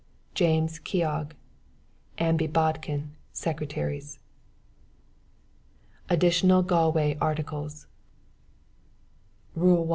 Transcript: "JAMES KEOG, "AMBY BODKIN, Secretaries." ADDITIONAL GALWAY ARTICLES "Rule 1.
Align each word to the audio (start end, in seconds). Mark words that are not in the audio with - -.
"JAMES 0.33 0.79
KEOG, 0.79 1.33
"AMBY 2.17 2.47
BODKIN, 2.47 3.11
Secretaries." 3.33 4.17
ADDITIONAL 6.09 6.63
GALWAY 6.63 7.19
ARTICLES 7.21 7.85
"Rule 9.53 9.85
1. 9.85 9.89